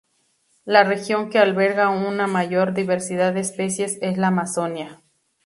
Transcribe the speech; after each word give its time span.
La 0.65 0.83
región 0.83 1.29
que 1.29 1.37
alberga 1.37 1.89
una 1.91 2.25
mayor 2.25 2.73
diversidad 2.73 3.33
de 3.35 3.41
especies 3.41 3.99
es 4.01 4.17
la 4.17 4.29
Amazonía. 4.29 5.03